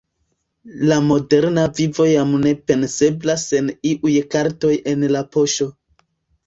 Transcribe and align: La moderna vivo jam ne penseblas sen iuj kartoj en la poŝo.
La 0.91 0.95
moderna 1.09 1.65
vivo 1.81 2.07
jam 2.13 2.31
ne 2.47 2.55
penseblas 2.73 3.47
sen 3.53 3.71
iuj 3.95 4.19
kartoj 4.37 4.75
en 4.95 5.11
la 5.17 5.25
poŝo. 5.37 5.75